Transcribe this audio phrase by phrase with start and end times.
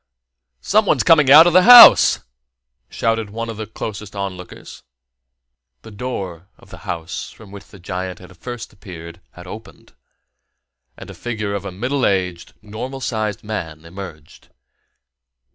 [0.61, 2.21] "Someone's coming out of his house!"
[2.89, 4.81] shouted one of the closest onlookers.
[5.83, 9.93] The door of the house from which the giant had first appeared had opened,
[10.97, 14.47] and the figure of a middle aged, normal sized man emerged.